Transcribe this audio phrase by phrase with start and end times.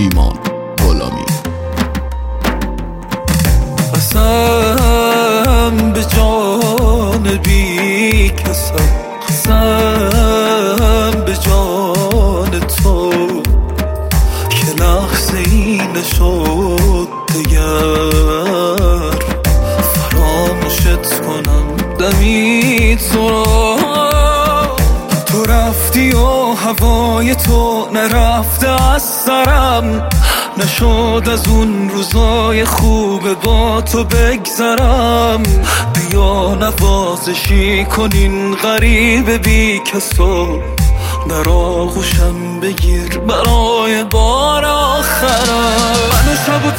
[0.00, 0.34] ایمان.
[0.78, 1.24] غلامی
[3.94, 8.74] قسم به جان بی کسم
[9.28, 13.10] قسم به جان تو.
[14.50, 18.30] که لحظه ای نشد دگر.
[19.94, 21.66] فراموشت کنم
[21.98, 23.44] دمی تو
[25.26, 26.39] تو رفتی و
[26.70, 30.08] هوای تو نرفته از سرم.
[30.58, 35.42] نشد از اون روزای خوب با تو بگذرم.
[35.94, 40.62] بیا نوازشی کنین غریب بی کسو.
[41.28, 46.00] در آغوشم بگیر برای بار آخرم.
[46.12, 46.70] منو شب و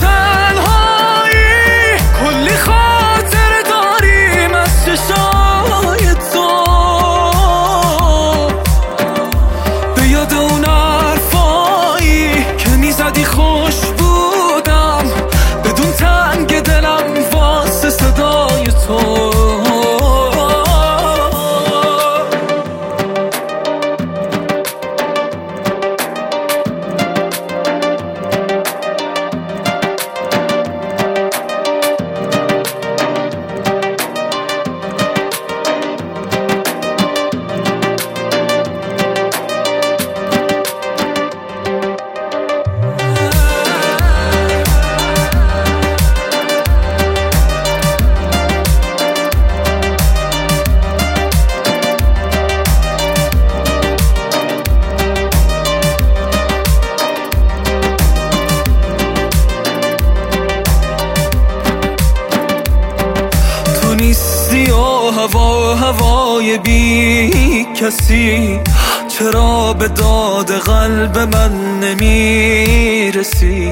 [64.02, 68.60] نیستی و هوا هوای بی کسی.
[69.08, 73.70] چرا به داد قلب من نمی‌رسی؟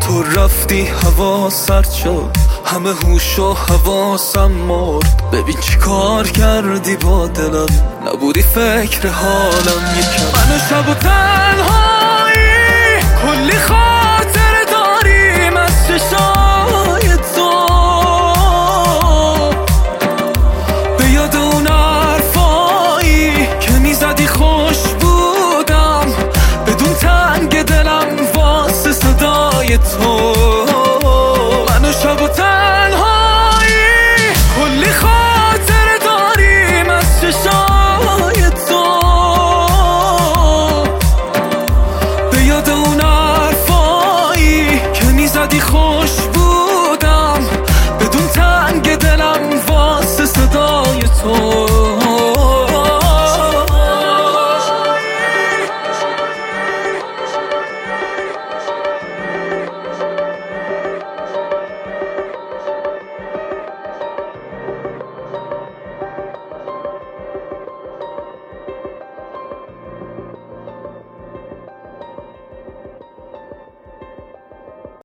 [0.00, 2.30] تو رفتی هوا سرد شد.
[2.64, 5.22] همه هوش و حواسم مرد.
[5.32, 7.68] ببین چی کار کردی با دلم؟
[8.06, 10.24] نبودی فکر حالم یکم.
[10.34, 10.94] منو شب و
[29.80, 30.34] تو.
[31.68, 33.76] منو شب و تنهایی.
[34.56, 38.84] کلی خاطر داریم از چشای تو.
[42.30, 46.39] به یاد اون عرفایی که می‌زدی خوش بود